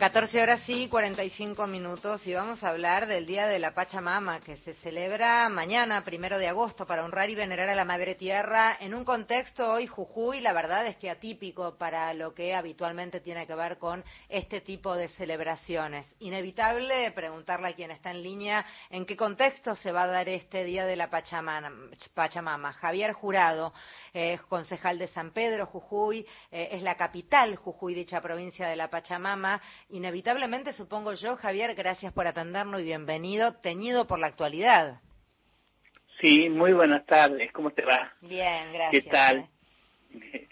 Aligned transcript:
14 0.00 0.40
horas 0.40 0.62
y 0.66 0.88
45 0.88 1.66
minutos 1.66 2.26
y 2.26 2.32
vamos 2.32 2.64
a 2.64 2.70
hablar 2.70 3.06
del 3.06 3.26
Día 3.26 3.46
de 3.46 3.58
la 3.58 3.74
Pachamama 3.74 4.40
que 4.40 4.56
se 4.56 4.72
celebra 4.76 5.46
mañana, 5.50 6.02
primero 6.04 6.38
de 6.38 6.48
agosto, 6.48 6.86
para 6.86 7.04
honrar 7.04 7.28
y 7.28 7.34
venerar 7.34 7.68
a 7.68 7.74
la 7.74 7.84
Madre 7.84 8.14
Tierra 8.14 8.78
en 8.80 8.94
un 8.94 9.04
contexto 9.04 9.70
hoy 9.70 9.86
Jujuy, 9.86 10.40
la 10.40 10.54
verdad 10.54 10.86
es 10.86 10.96
que 10.96 11.10
atípico 11.10 11.76
para 11.76 12.14
lo 12.14 12.32
que 12.32 12.54
habitualmente 12.54 13.20
tiene 13.20 13.46
que 13.46 13.54
ver 13.54 13.76
con 13.76 14.02
este 14.30 14.62
tipo 14.62 14.96
de 14.96 15.08
celebraciones. 15.08 16.10
Inevitable 16.20 17.10
preguntarle 17.10 17.68
a 17.68 17.74
quien 17.74 17.90
está 17.90 18.10
en 18.10 18.22
línea 18.22 18.64
en 18.88 19.04
qué 19.04 19.18
contexto 19.18 19.74
se 19.74 19.92
va 19.92 20.04
a 20.04 20.06
dar 20.06 20.30
este 20.30 20.64
Día 20.64 20.86
de 20.86 20.96
la 20.96 21.10
Pachamama. 21.10 22.72
Javier 22.72 23.12
Jurado, 23.12 23.74
es 24.14 24.40
concejal 24.44 24.98
de 24.98 25.08
San 25.08 25.32
Pedro, 25.32 25.66
Jujuy, 25.66 26.26
eh, 26.50 26.70
es 26.72 26.82
la 26.82 26.94
capital 26.94 27.56
Jujuy, 27.56 27.92
dicha 27.92 28.22
provincia 28.22 28.66
de 28.66 28.76
la 28.76 28.88
Pachamama 28.88 29.60
Inevitablemente, 29.92 30.72
supongo 30.72 31.14
yo, 31.14 31.36
Javier, 31.36 31.74
gracias 31.74 32.12
por 32.12 32.26
atendernos 32.26 32.80
y 32.80 32.84
bienvenido, 32.84 33.54
teñido 33.54 34.06
por 34.06 34.20
la 34.20 34.28
actualidad. 34.28 35.00
Sí, 36.20 36.48
muy 36.48 36.72
buenas 36.72 37.04
tardes, 37.06 37.50
¿cómo 37.52 37.72
te 37.72 37.84
va? 37.84 38.12
Bien, 38.20 38.72
gracias. 38.72 39.04
¿Qué 39.04 39.10
tal? 39.10 39.48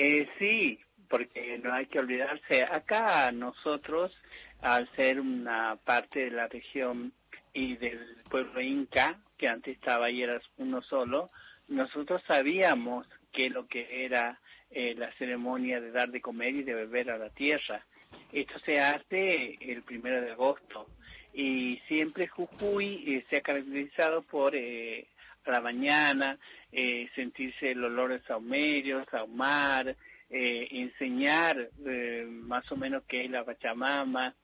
Eh, 0.00 0.28
sí, 0.38 0.78
porque 1.08 1.58
no 1.58 1.74
hay 1.74 1.86
que 1.86 1.98
olvidarse, 1.98 2.62
acá 2.62 3.32
nosotros, 3.32 4.16
al 4.60 4.88
ser 4.94 5.18
una 5.18 5.74
parte 5.74 6.26
de 6.26 6.30
la 6.30 6.46
región 6.46 7.12
y 7.52 7.74
del 7.74 7.98
pueblo 8.30 8.60
inca, 8.60 9.18
que 9.36 9.48
antes 9.48 9.74
estaba 9.74 10.06
ahí 10.06 10.22
era 10.22 10.40
uno 10.58 10.82
solo, 10.82 11.30
nosotros 11.66 12.22
sabíamos 12.28 13.08
que 13.32 13.50
lo 13.50 13.66
que 13.66 14.04
era 14.04 14.38
eh, 14.70 14.94
la 14.96 15.12
ceremonia 15.14 15.80
de 15.80 15.90
dar 15.90 16.10
de 16.10 16.20
comer 16.20 16.54
y 16.54 16.62
de 16.62 16.74
beber 16.74 17.10
a 17.10 17.18
la 17.18 17.30
tierra. 17.30 17.84
Esto 18.32 18.58
se 18.60 18.80
hace 18.80 19.56
el 19.60 19.82
primero 19.82 20.20
de 20.20 20.32
agosto 20.32 20.86
y 21.32 21.80
siempre 21.88 22.28
Jujuy 22.28 23.04
eh, 23.06 23.24
se 23.30 23.36
ha 23.36 23.40
caracterizado 23.40 24.22
por 24.22 24.54
eh, 24.54 25.06
a 25.48 25.52
la 25.52 25.60
mañana 25.60 26.38
eh, 26.70 27.08
sentirse 27.14 27.70
el 27.70 27.84
olor 27.84 28.10
de 28.10 28.20
saumerio, 28.22 29.04
saumar, 29.10 29.96
eh, 30.30 30.68
enseñar 30.70 31.70
eh, 31.86 32.26
más 32.28 32.70
o 32.70 32.76
menos 32.76 33.02
qué 33.08 33.24
es 33.24 33.30
la 33.30 33.44
Pachamama. 33.44 34.34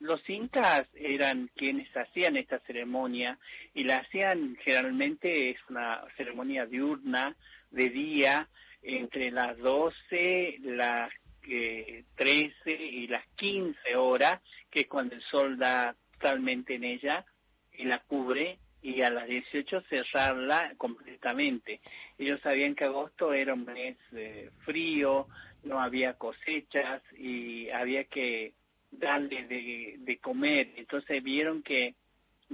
los 0.00 0.28
incas 0.28 0.88
eran 0.94 1.48
quienes 1.54 1.88
hacían 1.96 2.36
esta 2.36 2.58
ceremonia 2.60 3.38
y 3.72 3.84
la 3.84 3.98
hacían 3.98 4.56
generalmente 4.64 5.50
es 5.50 5.58
una 5.68 6.02
ceremonia 6.16 6.66
diurna 6.66 7.36
de 7.70 7.88
día 7.88 8.48
entre 8.82 9.30
las 9.30 9.56
12, 9.58 10.56
las 10.62 11.12
eh, 11.48 12.04
13 12.16 12.72
y 12.72 13.06
las 13.08 13.26
15 13.36 13.96
horas, 13.96 14.40
que 14.70 14.80
es 14.80 14.88
cuando 14.88 15.14
el 15.14 15.22
sol 15.22 15.58
da 15.58 15.94
totalmente 16.12 16.74
en 16.74 16.84
ella 16.84 17.24
y 17.72 17.84
la 17.84 18.00
cubre, 18.00 18.58
y 18.82 19.00
a 19.02 19.10
las 19.10 19.28
18 19.28 19.82
cerrarla 19.88 20.74
completamente. 20.76 21.80
Ellos 22.18 22.40
sabían 22.40 22.74
que 22.74 22.84
agosto 22.84 23.32
era 23.32 23.54
un 23.54 23.64
mes 23.64 23.96
eh, 24.12 24.50
frío, 24.64 25.28
no 25.62 25.80
había 25.80 26.14
cosechas 26.14 27.00
y 27.16 27.70
había 27.70 28.04
que 28.04 28.54
darle 28.90 29.46
de, 29.46 30.18
comer. 30.20 30.72
Entonces 30.76 31.22
vieron 31.22 31.62
que, 31.62 31.94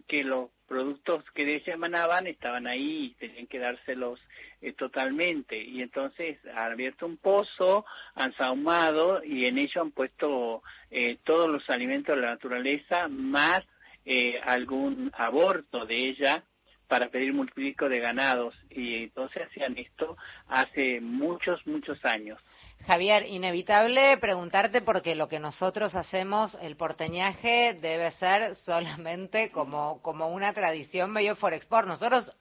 que 0.07 0.23
los 0.23 0.51
productos 0.69 1.25
que 1.35 1.45
de 1.45 1.57
ella 1.57 1.75
emanaban 1.75 2.27
estaban 2.27 2.67
ahí 2.67 3.07
y 3.07 3.15
tenían 3.15 3.47
que 3.47 3.59
dárselos 3.59 4.21
eh, 4.61 4.75
totalmente. 4.75 5.61
Y 5.61 5.83
entonces 5.83 6.39
han 6.55 6.73
abierto 6.73 7.07
un 7.07 7.17
pozo, 7.17 7.85
han 8.15 8.35
sahumado 8.35 9.25
y 9.25 9.47
en 9.47 9.59
ello 9.59 9.81
han 9.81 9.91
puesto 9.91 10.63
eh, 10.91 11.19
todos 11.25 11.49
los 11.49 11.69
alimentos 11.71 12.15
de 12.15 12.23
la 12.23 12.31
naturaleza 12.31 13.09
más 13.09 13.65
eh, 14.05 14.39
algún 14.45 15.11
aborto 15.15 15.87
de 15.87 16.11
ella 16.11 16.45
para 16.87 17.09
pedir 17.09 17.33
multiplico 17.33 17.89
de 17.89 18.01
ganados. 18.01 18.55
Y 18.71 19.05
entonces 19.05 19.45
hacían 19.47 19.77
esto 19.79 20.17
hace 20.49 21.01
muchos, 21.01 21.67
muchos 21.67 22.05
años. 22.05 22.39
Javier, 22.87 23.27
inevitable 23.27 24.17
preguntarte 24.17 24.81
porque 24.81 25.15
lo 25.15 25.29
que 25.29 25.39
nosotros 25.39 25.95
hacemos, 25.95 26.57
el 26.63 26.77
porteñaje, 26.77 27.75
debe 27.75 28.11
ser 28.13 28.55
solamente 28.55 29.51
como, 29.51 30.01
como 30.01 30.29
una 30.29 30.55
tradición 30.55 31.11
medio 31.11 31.37
for 31.37 31.53
export. 31.53 31.87
Nosotros 31.87 32.35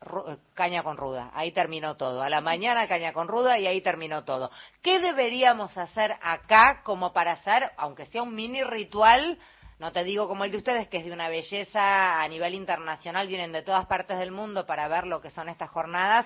caña 0.54 0.84
con 0.84 0.96
ruda, 0.96 1.32
ahí 1.34 1.52
terminó 1.52 1.98
todo. 1.98 2.22
A 2.22 2.30
la 2.30 2.40
mañana 2.40 2.88
caña 2.88 3.12
con 3.12 3.28
ruda 3.28 3.60
y 3.60 3.68
ahí 3.68 3.82
terminó 3.82 4.24
todo. 4.24 4.50
¿Qué 4.82 5.00
deberíamos 5.00 5.78
hacer 5.78 6.16
acá 6.22 6.82
como 6.84 7.12
para 7.12 7.34
hacer, 7.34 7.72
aunque 7.76 8.06
sea 8.06 8.24
un 8.24 8.34
mini 8.34 8.64
ritual, 8.64 9.38
no 9.80 9.92
te 9.92 10.04
digo 10.04 10.28
como 10.28 10.46
el 10.46 10.52
de 10.52 10.58
ustedes, 10.58 10.88
que 10.88 10.98
es 10.98 11.06
de 11.06 11.12
una 11.12 11.30
belleza 11.30 12.22
a 12.22 12.28
nivel 12.30 12.56
internacional, 12.56 13.28
vienen 13.28 13.52
de 13.52 13.64
todas 13.64 13.86
partes 13.86 14.18
del 14.18 14.32
mundo 14.32 14.66
para 14.66 14.88
ver 14.88 15.06
lo 15.06 15.22
que 15.22 15.30
son 15.30 15.50
estas 15.50 15.70
jornadas, 15.70 16.26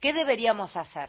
¿qué 0.00 0.12
deberíamos 0.12 0.76
hacer? 0.76 1.08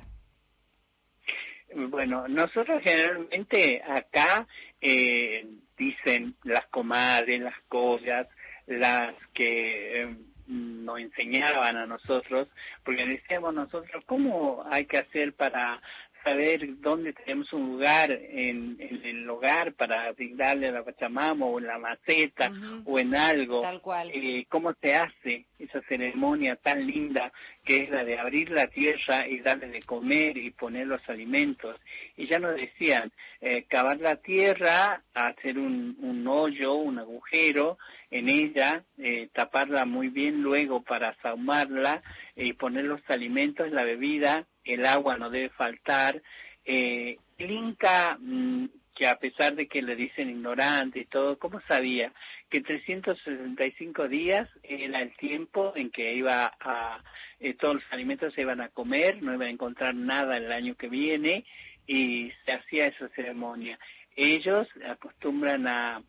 Bueno, 1.91 2.25
nosotros 2.29 2.81
generalmente 2.81 3.83
acá 3.83 4.47
eh, 4.79 5.45
dicen 5.77 6.35
las 6.45 6.65
comadres, 6.67 7.41
las 7.41 7.59
collas, 7.67 8.29
las 8.65 9.13
que 9.33 10.03
eh, 10.03 10.15
nos 10.47 10.99
enseñaban 10.99 11.75
a 11.75 11.85
nosotros, 11.85 12.47
porque 12.85 13.05
decíamos 13.05 13.53
nosotros, 13.53 14.05
¿cómo 14.05 14.63
hay 14.71 14.85
que 14.85 14.99
hacer 14.99 15.33
para 15.33 15.81
saber 16.23 16.61
dónde 16.79 17.13
tenemos 17.13 17.51
un 17.53 17.73
lugar 17.73 18.11
en, 18.11 18.77
en 18.79 19.05
el 19.05 19.29
hogar 19.29 19.73
para 19.73 20.13
darle 20.35 20.69
a 20.69 20.71
la 20.71 20.83
Pachamama 20.83 21.45
o 21.45 21.59
en 21.59 21.67
la 21.67 21.79
maceta 21.79 22.51
o 22.85 22.99
en 22.99 23.15
algo. 23.15 23.61
Tal 23.61 23.81
cual. 23.81 24.11
Eh, 24.13 24.45
¿Cómo 24.49 24.73
se 24.73 24.95
hace 24.95 25.45
esa 25.59 25.81
ceremonia 25.87 26.55
tan 26.55 26.85
linda 26.85 27.31
que 27.63 27.83
es 27.83 27.89
la 27.89 28.03
de 28.03 28.19
abrir 28.19 28.49
la 28.49 28.67
tierra 28.67 29.27
y 29.27 29.39
darle 29.39 29.67
de 29.67 29.81
comer 29.81 30.37
y 30.37 30.51
poner 30.51 30.87
los 30.87 31.01
alimentos? 31.09 31.77
Y 32.17 32.27
ya 32.27 32.39
nos 32.39 32.55
decían, 32.55 33.11
eh, 33.39 33.65
cavar 33.67 33.99
la 33.99 34.17
tierra, 34.17 35.03
hacer 35.13 35.57
un, 35.57 35.97
un 35.99 36.27
hoyo, 36.27 36.73
un 36.73 36.99
agujero 36.99 37.77
en 38.09 38.27
ella, 38.27 38.83
eh, 38.97 39.29
taparla 39.33 39.85
muy 39.85 40.09
bien 40.09 40.41
luego 40.41 40.83
para 40.83 41.15
saumarla 41.21 42.03
y 42.35 42.53
poner 42.53 42.85
los 42.85 43.01
alimentos, 43.09 43.71
la 43.71 43.83
bebida 43.83 44.45
el 44.63 44.85
agua 44.85 45.17
no 45.17 45.29
debe 45.29 45.49
faltar. 45.49 46.21
Eh, 46.65 47.17
el 47.37 47.51
Inca, 47.51 48.17
mm, 48.19 48.65
que 48.95 49.07
a 49.07 49.17
pesar 49.17 49.55
de 49.55 49.67
que 49.67 49.81
le 49.81 49.95
dicen 49.95 50.29
ignorante 50.29 50.99
y 50.99 51.05
todo, 51.05 51.39
¿cómo 51.39 51.61
sabía 51.61 52.11
que 52.49 52.61
365 52.61 54.07
días 54.07 54.49
era 54.63 55.01
el 55.01 55.15
tiempo 55.15 55.73
en 55.75 55.89
que 55.89 56.13
iba 56.13 56.53
a, 56.59 57.01
eh, 57.39 57.53
todos 57.55 57.75
los 57.75 57.83
alimentos 57.91 58.33
se 58.33 58.41
iban 58.41 58.61
a 58.61 58.69
comer, 58.69 59.21
no 59.23 59.33
iban 59.33 59.47
a 59.47 59.51
encontrar 59.51 59.95
nada 59.95 60.37
el 60.37 60.51
año 60.51 60.75
que 60.75 60.89
viene 60.89 61.45
y 61.87 62.31
se 62.45 62.51
hacía 62.51 62.87
esa 62.87 63.07
ceremonia. 63.09 63.79
Ellos 64.15 64.67
acostumbran 64.85 65.67
a 65.67 66.03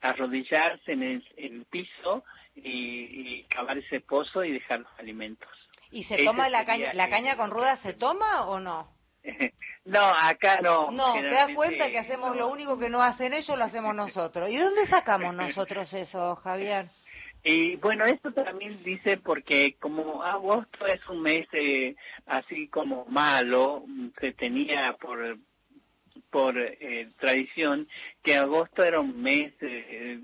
arrodillarse 0.00 0.92
en 0.92 1.02
el, 1.02 1.66
piso 1.68 2.24
y 2.54 3.42
cavar 3.44 3.78
ese 3.78 4.00
pozo 4.00 4.44
y 4.44 4.52
dejar 4.52 4.80
los 4.80 4.98
alimentos. 4.98 5.67
¿Y 5.90 6.04
se 6.04 6.24
toma 6.24 6.48
la 6.48 6.64
caña, 6.64 6.92
la 6.92 7.08
caña 7.08 7.36
con 7.36 7.50
ruda 7.50 7.76
se 7.78 7.94
toma 7.94 8.46
o 8.46 8.60
no? 8.60 8.88
No, 9.84 10.00
acá 10.00 10.60
no. 10.60 10.90
No, 10.90 11.14
te 11.14 11.30
das 11.30 11.54
cuenta 11.54 11.90
que 11.90 11.98
hacemos 11.98 12.36
lo 12.36 12.48
único 12.48 12.78
que 12.78 12.90
no 12.90 13.02
hacen 13.02 13.32
ellos, 13.32 13.56
lo 13.56 13.64
hacemos 13.64 13.94
nosotros. 13.94 14.50
¿Y 14.50 14.58
dónde 14.58 14.84
sacamos 14.84 15.34
nosotros 15.34 15.92
eso, 15.94 16.36
Javier? 16.36 16.90
Y 17.44 17.76
bueno, 17.76 18.04
esto 18.04 18.32
también 18.32 18.82
dice 18.82 19.16
porque 19.16 19.76
como 19.80 20.24
agosto 20.24 20.86
es 20.86 21.00
un 21.08 21.22
mes 21.22 21.46
eh, 21.52 21.94
así 22.26 22.66
como 22.66 23.04
malo, 23.06 23.84
se 24.20 24.32
tenía 24.32 24.96
por 25.00 25.38
por 26.30 26.58
eh, 26.58 27.08
tradición 27.18 27.88
que 28.22 28.36
agosto 28.36 28.82
era 28.82 29.00
un 29.00 29.22
mes 29.22 29.54
eh, 29.60 30.18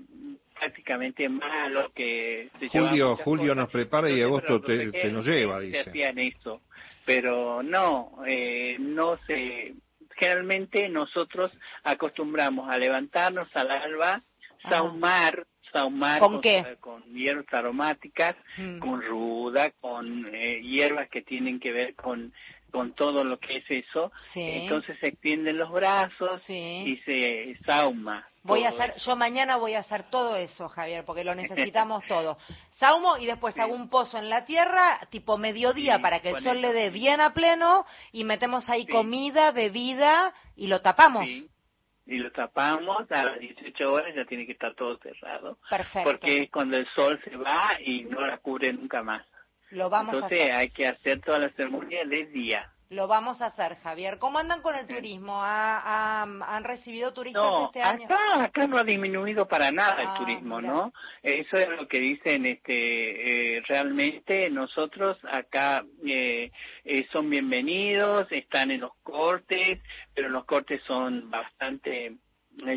prácticamente 0.57 1.27
malo 1.29 1.91
que 1.93 2.49
se 2.59 2.69
Julio 2.69 3.15
Julio 3.17 3.55
nos 3.55 3.69
prepara 3.69 4.09
y 4.09 4.21
agosto 4.21 4.61
te, 4.61 4.91
te, 4.91 5.11
nos 5.11 5.25
lleva 5.25 5.59
dice 5.59 5.83
se 5.83 5.89
hacían 5.89 6.19
eso 6.19 6.61
pero 7.05 7.61
no 7.61 8.23
eh, 8.25 8.77
no 8.79 9.17
se 9.27 9.73
generalmente 10.15 10.89
nosotros 10.89 11.57
acostumbramos 11.83 12.69
a 12.69 12.77
levantarnos 12.77 13.53
al 13.55 13.71
alba 13.71 14.23
saumar 14.69 15.45
saumar 15.71 16.19
con, 16.19 16.33
con 16.33 16.41
qué 16.41 16.77
con 16.79 17.03
hierbas 17.13 17.53
aromáticas 17.53 18.35
mm. 18.57 18.79
con 18.79 19.01
ruda 19.01 19.71
con 19.81 20.25
eh, 20.33 20.61
hierbas 20.61 21.09
que 21.09 21.21
tienen 21.21 21.59
que 21.59 21.71
ver 21.71 21.95
con 21.95 22.33
con 22.75 22.91
todo 22.91 23.23
lo 23.23 23.39
que 23.39 23.55
es 23.59 23.63
eso, 23.69 24.11
sí. 24.33 24.41
entonces 24.41 24.97
se 24.99 25.07
extienden 25.07 25.57
los 25.57 25.71
brazos 25.71 26.41
sí. 26.41 26.83
y 26.85 26.97
se 27.05 27.57
sauma. 27.65 28.27
Voy 28.45 28.63
a 28.63 28.69
hacer, 28.69 28.93
yo 28.97 29.15
mañana 29.15 29.57
voy 29.57 29.73
a 29.73 29.79
hacer 29.79 30.03
todo 30.11 30.35
eso, 30.35 30.69
Javier, 30.69 31.03
porque 31.03 31.23
lo 31.23 31.33
necesitamos 31.35 32.03
todo. 32.07 32.37
Saumo 32.77 33.17
y 33.17 33.25
después 33.25 33.55
sí. 33.55 33.61
hago 33.61 33.73
un 33.73 33.89
pozo 33.89 34.19
en 34.19 34.29
la 34.29 34.45
tierra, 34.45 34.99
tipo 35.09 35.37
mediodía, 35.37 35.95
sí, 35.95 36.01
para 36.01 36.19
que 36.19 36.29
el 36.29 36.41
sol 36.41 36.61
le 36.61 36.71
dé 36.71 36.91
bien 36.91 37.21
a 37.21 37.33
pleno 37.33 37.85
y 38.11 38.23
metemos 38.23 38.69
ahí 38.69 38.85
comida, 38.85 39.51
bebida 39.51 40.33
y 40.55 40.67
lo 40.67 40.81
tapamos. 40.81 41.27
y 41.27 42.17
lo 42.17 42.31
tapamos, 42.31 43.11
a 43.11 43.23
las 43.23 43.39
18 43.39 43.91
horas 43.91 44.13
ya 44.15 44.25
tiene 44.25 44.45
que 44.45 44.51
estar 44.51 44.75
todo 44.75 44.95
cerrado. 44.99 45.57
Perfecto. 45.67 46.11
Porque 46.11 46.43
es 46.43 46.51
cuando 46.51 46.77
el 46.77 46.87
sol 46.93 47.19
se 47.23 47.35
va 47.35 47.79
y 47.83 48.03
no 48.03 48.21
la 48.21 48.37
cubre 48.37 48.71
nunca 48.73 49.01
más. 49.01 49.25
Lo 49.71 49.89
vamos 49.89 50.13
Entonces 50.13 50.39
a 50.39 50.43
hacer. 50.43 50.55
hay 50.55 50.69
que 50.69 50.87
hacer 50.87 51.21
toda 51.21 51.39
la 51.39 51.49
ceremonia 51.53 52.05
de 52.05 52.27
día. 52.27 52.71
Lo 52.89 53.07
vamos 53.07 53.41
a 53.41 53.47
hacer, 53.47 53.77
Javier. 53.77 54.19
¿Cómo 54.19 54.37
andan 54.37 54.61
con 54.61 54.75
el 54.75 54.85
turismo? 54.85 55.41
¿Ha- 55.43 55.79
ha- 55.79 56.21
¿Han 56.23 56.63
recibido 56.63 57.13
turistas 57.13 57.43
No, 57.43 57.65
este 57.65 57.81
año? 57.81 58.05
acá, 58.05 58.43
acá 58.43 58.67
no 58.67 58.77
ha 58.77 58.83
disminuido 58.83 59.47
para 59.47 59.71
nada 59.71 60.01
el 60.03 60.07
Ah, 60.09 60.15
turismo, 60.19 60.61
mira. 60.61 60.71
¿no? 60.71 60.93
Eso 61.23 61.57
es 61.57 61.67
lo 61.69 61.87
que 61.87 61.99
dicen, 61.99 62.45
este, 62.45 63.57
eh, 63.57 63.61
realmente 63.67 64.49
nosotros 64.51 65.17
acá 65.31 65.83
eh, 66.05 66.51
eh, 66.83 67.07
son 67.11 67.27
bienvenidos, 67.29 68.27
están 68.31 68.69
en 68.69 68.81
los 68.81 68.91
cortes, 69.01 69.79
pero 70.13 70.29
los 70.29 70.45
cortes 70.45 70.79
son 70.85 71.31
bastante 71.31 72.17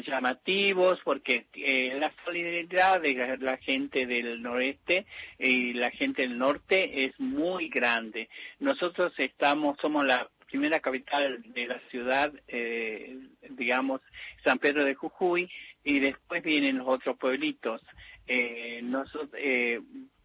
llamativos 0.07 0.99
porque 1.05 1.47
eh, 1.55 1.97
la 1.99 2.13
solidaridad 2.25 3.01
de 3.01 3.15
la, 3.15 3.37
la 3.37 3.57
gente 3.59 4.07
del 4.07 4.43
noreste 4.43 5.07
y 5.39 5.73
la 5.75 5.91
gente 5.91 6.23
del 6.23 6.39
norte 6.39 7.05
es 7.05 7.19
muy 7.21 7.69
grande. 7.69 8.29
Nosotros 8.61 9.13
estamos, 9.19 9.77
somos 9.81 10.05
la 10.05 10.29
primera 10.49 10.81
capital 10.81 11.43
de 11.53 11.67
la 11.67 11.79
ciudad, 11.91 12.33
eh, 12.49 13.19
digamos, 13.51 14.01
San 14.43 14.59
Pedro 14.59 14.85
de 14.85 14.95
Jujuy, 14.95 15.49
y 15.85 16.01
después 16.01 16.43
vienen 16.43 16.79
los 16.79 16.89
otros 16.89 17.19
pueblitos. 17.19 17.83
Eh, 18.27 18.81
nosotros, 18.83 19.31
eh, 19.39 19.81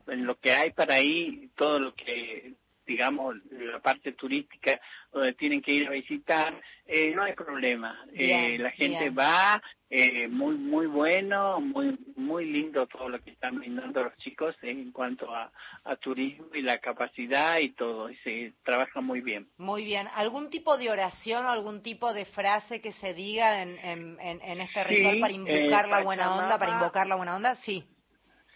en 0.07 0.25
lo 0.25 0.35
que 0.35 0.51
hay 0.51 0.71
para 0.71 0.95
ahí, 0.95 1.50
todo 1.55 1.79
lo 1.79 1.94
que 1.94 2.53
digamos, 2.85 3.35
la 3.51 3.80
parte 3.80 4.13
turística 4.13 4.80
donde 5.12 5.33
tienen 5.33 5.62
que 5.62 5.71
ir 5.71 5.88
a 5.88 5.91
visitar, 5.91 6.59
eh, 6.85 7.13
no 7.15 7.24
hay 7.24 7.33
problema. 7.33 7.97
Eh, 8.13 8.57
la 8.59 8.71
gente 8.71 9.09
va, 9.12 9.62
eh, 9.89 10.27
muy 10.27 10.56
muy 10.57 10.88
bueno, 10.88 11.59
muy 11.62 11.97
muy 12.15 12.45
lindo 12.45 12.88
todo 12.88 13.09
lo 13.09 13.19
que 13.21 13.31
están 13.31 13.59
brindando 13.59 14.03
los 14.03 14.15
chicos 14.18 14.56
en 14.63 14.91
cuanto 14.91 15.33
a, 15.33 15.51
a 15.83 15.95
turismo 15.97 16.47
y 16.53 16.62
la 16.62 16.80
capacidad 16.80 17.59
y 17.59 17.71
todo, 17.74 18.09
y 18.09 18.15
se 18.18 18.53
trabaja 18.63 19.01
muy 19.01 19.21
bien. 19.21 19.47
Muy 19.57 19.86
bien. 19.86 20.07
¿Algún 20.15 20.50
tipo 20.50 20.77
de 20.77 20.89
oración 20.89 21.45
o 21.45 21.50
algún 21.50 21.81
tipo 21.83 22.13
de 22.13 22.25
frase 22.25 22.81
que 22.81 22.91
se 22.94 23.13
diga 23.13 23.62
en, 23.62 23.77
en, 23.79 24.19
en- 24.19 24.41
en 24.41 24.62
este 24.62 24.83
Sí, 24.86 24.95
ritual 24.95 25.19
para 25.19 25.33
invocar 25.33 25.86
eh, 25.86 25.89
la 25.89 26.01
buena 26.01 26.36
onda, 26.36 26.57
para 26.57 26.71
invocar 26.71 27.07
la 27.07 27.15
buena 27.15 27.36
onda? 27.36 27.56
Sí. 27.57 27.83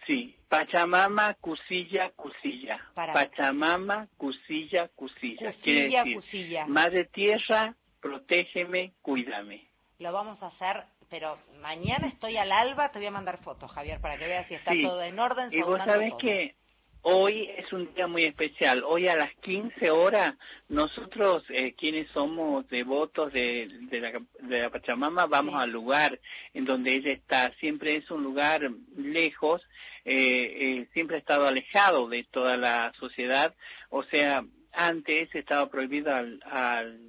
Sí, 0.08 0.34
Pachamama, 0.48 1.34
Cusilla, 1.34 2.10
Cusilla. 2.16 2.80
Para. 2.94 3.12
Pachamama, 3.12 4.08
Cusilla, 4.16 4.88
Cusilla. 4.96 5.50
Quiere 5.62 5.82
Cusilla, 5.84 5.98
decir, 6.02 6.14
cusilla. 6.16 6.66
Madre 6.66 7.04
Tierra, 7.04 7.74
protégeme, 8.00 8.94
cuídame. 9.02 9.68
Lo 9.98 10.10
vamos 10.12 10.42
a 10.42 10.46
hacer, 10.46 10.84
pero 11.10 11.38
mañana 11.60 12.06
estoy 12.06 12.38
al 12.38 12.52
alba, 12.52 12.90
te 12.90 12.98
voy 12.98 13.08
a 13.08 13.10
mandar 13.10 13.36
fotos, 13.42 13.70
Javier, 13.70 14.00
para 14.00 14.16
que 14.16 14.26
veas 14.26 14.46
si 14.48 14.54
está 14.54 14.72
Sí. 14.72 14.80
todo 14.80 15.02
en 15.02 15.18
orden. 15.18 15.50
Y 15.52 15.60
vos 15.60 15.78
sabés 15.84 16.10
todo. 16.10 16.18
que 16.18 16.54
hoy 17.02 17.48
es 17.56 17.72
un 17.72 17.92
día 17.94 18.06
muy 18.06 18.24
especial. 18.24 18.82
Hoy 18.84 19.08
a 19.08 19.16
las 19.16 19.34
15 19.36 19.90
horas, 19.90 20.34
nosotros, 20.68 21.44
eh, 21.50 21.74
quienes 21.74 22.08
somos 22.10 22.68
devotos 22.68 23.32
de, 23.32 23.68
de, 23.90 24.00
la, 24.00 24.12
de 24.40 24.60
la 24.60 24.70
Pachamama, 24.70 25.26
vamos 25.26 25.54
Sí. 25.54 25.60
al 25.60 25.70
lugar 25.70 26.18
en 26.54 26.64
donde 26.64 26.94
ella 26.94 27.12
está. 27.12 27.52
Siempre 27.60 27.96
es 27.96 28.10
un 28.10 28.22
lugar 28.22 28.62
lejos, 28.96 29.62
eh, 30.04 30.80
eh, 30.80 30.88
siempre 30.92 31.16
ha 31.16 31.20
estado 31.20 31.46
alejado 31.46 32.08
de 32.08 32.24
toda 32.30 32.56
la 32.56 32.92
sociedad. 32.98 33.54
O 33.90 34.02
sea, 34.04 34.44
antes 34.72 35.34
estaba 35.34 35.68
prohibido 35.70 36.14
al, 36.14 36.40
al 36.44 37.00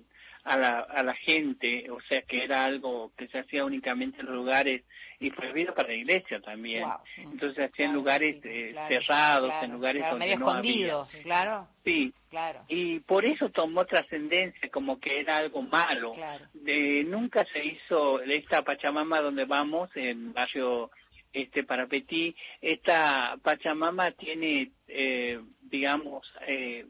a 0.43 0.57
la, 0.57 0.79
a 0.79 1.03
la 1.03 1.13
gente, 1.15 1.91
o 1.91 1.99
sea 2.01 2.21
que 2.23 2.43
era 2.43 2.63
algo 2.65 3.11
que 3.17 3.27
se 3.27 3.39
hacía 3.39 3.65
únicamente 3.65 4.21
en 4.21 4.27
los 4.27 4.35
lugares 4.35 4.83
y 5.19 5.31
prohibido 5.31 5.73
para 5.73 5.89
la 5.89 5.95
iglesia 5.95 6.39
también. 6.39 6.87
Entonces 7.17 7.55
se 7.55 7.63
hacía 7.65 7.85
en 7.85 7.91
Claro, 7.91 7.99
lugares 7.99 8.35
sí, 8.41 8.49
eh, 8.49 8.69
claro, 8.71 8.87
cerrados, 8.87 9.49
claro, 9.49 9.65
en 9.65 9.71
lugares 9.73 10.03
donde 10.09 10.25
medio 10.25 10.39
no 10.39 10.47
escondidos, 10.47 11.09
había. 11.13 11.23
claro, 11.23 11.67
Sí, 11.83 12.13
claro, 12.29 12.61
y 12.67 12.99
por 13.01 13.25
eso 13.25 13.49
tomó 13.49 13.85
trascendencia 13.85 14.69
como 14.69 14.99
que 14.99 15.19
era 15.19 15.37
algo 15.37 15.61
malo. 15.61 16.11
De, 16.53 17.03
nunca 17.05 17.45
se 17.53 17.65
hizo 17.65 18.21
esta 18.21 18.61
Pachamama 18.63 19.19
donde 19.21 19.45
vamos, 19.45 19.89
en 19.95 20.31
barrio 20.33 20.89
este 21.33 21.63
Parapetí, 21.63 22.35
esta 22.61 23.35
Pachamama 23.43 24.11
tiene, 24.11 24.71
eh, 24.87 25.39
digamos, 25.61 26.25
eh, 26.47 26.85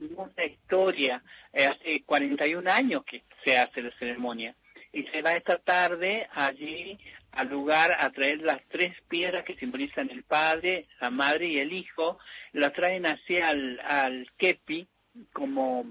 una 0.00 0.44
historia, 0.44 1.22
eh, 1.52 1.66
hace 1.66 2.02
41 2.04 2.70
años 2.70 3.04
que 3.04 3.22
se 3.44 3.56
hace 3.56 3.82
la 3.82 3.90
ceremonia. 3.98 4.54
Y 4.92 5.02
se 5.04 5.20
va 5.20 5.34
esta 5.34 5.58
tarde 5.58 6.26
allí 6.32 6.98
al 7.36 7.48
lugar 7.48 7.92
a 7.98 8.10
traer 8.10 8.40
las 8.40 8.62
tres 8.68 8.94
piedras 9.08 9.44
que 9.44 9.56
simbolizan 9.56 10.10
el 10.10 10.24
padre, 10.24 10.86
la 11.00 11.10
madre 11.10 11.46
y 11.46 11.58
el 11.58 11.72
hijo, 11.72 12.18
las 12.52 12.72
traen 12.72 13.06
hacia 13.06 13.48
al, 13.48 13.80
al 13.80 14.30
kepi, 14.38 14.88
como 15.32 15.84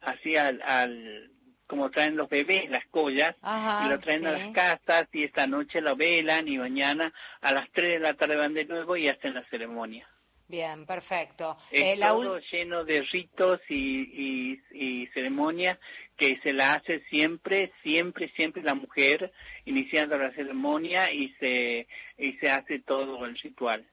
hacia 0.00 0.46
al, 0.48 0.62
al- 0.62 1.30
como 1.66 1.90
traen 1.90 2.14
los 2.16 2.28
bebés, 2.28 2.68
las 2.70 2.86
collas, 2.88 3.34
Ajá, 3.40 3.86
y 3.86 3.88
lo 3.88 3.98
traen 3.98 4.26
a 4.26 4.32
las 4.32 4.52
casas 4.52 5.08
y 5.12 5.24
esta 5.24 5.46
noche 5.46 5.80
lo 5.80 5.96
velan 5.96 6.46
y 6.46 6.58
mañana 6.58 7.12
a 7.40 7.52
las 7.52 7.70
3 7.72 7.94
de 7.94 7.98
la 8.00 8.14
tarde 8.14 8.36
van 8.36 8.52
de 8.54 8.66
nuevo 8.66 8.96
y 8.98 9.08
hacen 9.08 9.32
la 9.34 9.42
ceremonia. 9.48 10.06
Bien, 10.46 10.84
perfecto. 10.84 11.56
Es 11.70 11.96
Eh, 11.96 12.00
todo 12.00 12.38
lleno 12.52 12.84
de 12.84 13.02
ritos 13.02 13.60
y, 13.68 14.52
y, 14.52 14.60
y 14.72 15.06
ceremonias 15.08 15.78
que 16.16 16.38
se 16.42 16.52
la 16.52 16.74
hace 16.74 17.00
siempre, 17.10 17.72
siempre, 17.82 18.28
siempre 18.36 18.62
la 18.62 18.74
mujer 18.74 19.32
iniciando 19.64 20.16
la 20.18 20.32
ceremonia 20.32 21.10
y 21.12 21.30
se, 21.40 21.86
y 22.18 22.32
se 22.34 22.50
hace 22.50 22.80
todo 22.80 23.24
el 23.24 23.36
ritual. 23.38 23.84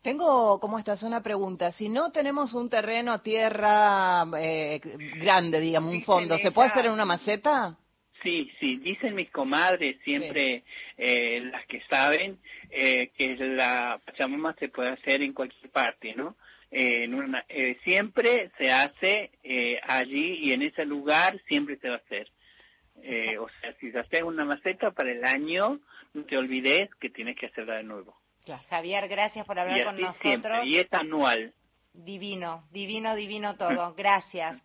Tengo, 0.00 0.60
¿cómo 0.60 0.78
estás? 0.78 1.02
Una 1.02 1.20
pregunta. 1.20 1.72
Si 1.72 1.88
no 1.88 2.12
tenemos 2.12 2.54
un 2.54 2.70
terreno, 2.70 3.18
tierra 3.18 4.24
eh, 4.38 4.80
grande, 5.18 5.60
digamos, 5.60 5.92
un 5.92 6.02
fondo, 6.02 6.38
¿se 6.38 6.52
puede 6.52 6.68
hacer 6.68 6.86
en 6.86 6.92
una 6.92 7.04
maceta? 7.04 7.76
Sí, 8.22 8.50
sí, 8.58 8.76
dicen 8.78 9.14
mis 9.14 9.30
comadres, 9.30 9.98
siempre 10.02 10.64
eh, 10.96 11.40
las 11.52 11.64
que 11.66 11.80
saben, 11.82 12.38
eh, 12.70 13.10
que 13.16 13.36
la 13.36 14.00
Pachamama 14.04 14.54
se 14.54 14.68
puede 14.68 14.90
hacer 14.90 15.22
en 15.22 15.32
cualquier 15.32 15.70
parte, 15.70 16.14
¿no? 16.14 16.36
Eh, 16.70 17.04
en 17.04 17.14
una, 17.14 17.44
eh, 17.48 17.78
siempre 17.84 18.50
se 18.58 18.72
hace 18.72 19.30
eh, 19.44 19.78
allí 19.82 20.38
y 20.40 20.52
en 20.52 20.62
ese 20.62 20.84
lugar 20.84 21.40
siempre 21.46 21.76
se 21.76 21.88
va 21.88 21.94
a 21.96 21.98
hacer. 21.98 22.28
Eh, 23.02 23.38
o 23.38 23.48
sea, 23.60 23.72
si 23.74 23.92
se 23.92 23.98
hace 23.98 24.22
una 24.22 24.44
maceta 24.44 24.90
para 24.90 25.12
el 25.12 25.24
año, 25.24 25.78
no 26.14 26.24
te 26.24 26.36
olvides 26.36 26.88
que 27.00 27.10
tienes 27.10 27.36
que 27.36 27.46
hacerla 27.46 27.76
de 27.76 27.84
nuevo. 27.84 28.16
Javier, 28.70 29.08
gracias 29.08 29.44
por 29.44 29.58
hablar 29.58 29.78
Y 29.80 29.84
con 29.84 30.00
nosotros. 30.00 30.16
siempre, 30.22 30.64
y 30.64 30.78
es 30.78 30.92
anual. 30.92 31.52
Divino, 31.92 32.64
divino, 32.72 33.16
divino 33.16 33.56
todo. 33.56 33.94
Gracias. 33.96 34.54